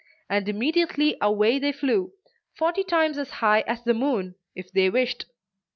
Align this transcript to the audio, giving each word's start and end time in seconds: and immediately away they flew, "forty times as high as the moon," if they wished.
and 0.31 0.49
immediately 0.49 1.15
away 1.21 1.59
they 1.59 1.71
flew, 1.71 2.11
"forty 2.57 2.83
times 2.83 3.19
as 3.19 3.29
high 3.29 3.61
as 3.67 3.83
the 3.83 3.93
moon," 3.93 4.33
if 4.55 4.71
they 4.71 4.89
wished. 4.89 5.27